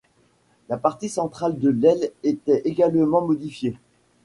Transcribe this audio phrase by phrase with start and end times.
[0.67, 3.77] La partie centrale de l'aile était également modifiée.